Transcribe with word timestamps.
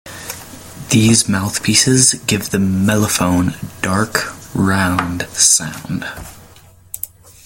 These 0.89 1.29
mouthpieces 1.29 2.15
give 2.25 2.49
the 2.49 2.57
mellophone 2.57 3.49
a 3.53 3.81
dark, 3.83 4.33
round 4.55 5.27
sound. 5.29 6.09